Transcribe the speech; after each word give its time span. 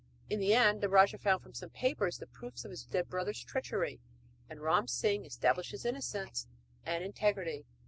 In 0.31 0.39
the 0.39 0.55
end 0.55 0.81
the 0.81 0.89
rajah 0.89 1.19
found 1.19 1.43
from 1.43 1.53
some 1.53 1.69
papers 1.69 2.17
the 2.17 2.25
proofs 2.25 2.65
of 2.65 2.71
his 2.71 2.85
dead 2.87 3.07
brother's 3.07 3.43
treachery; 3.43 3.99
and 4.49 4.59
Ram 4.59 4.87
Singh 4.87 5.25
established 5.25 5.69
his 5.73 5.85
innocence 5.85 6.47
and 6.83 7.03
integrity. 7.03 7.65